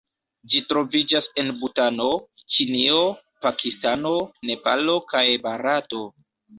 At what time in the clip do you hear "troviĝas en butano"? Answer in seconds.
0.69-2.09